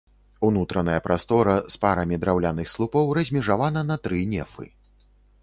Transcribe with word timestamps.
Унутраная 0.45 0.95
прастора 1.07 1.53
з 1.73 1.79
парамі 1.83 2.19
драўляных 2.23 2.73
слупоў 2.73 3.13
размежавана 3.19 3.87
на 3.93 4.01
тры 4.09 4.27
нефы. 4.35 4.65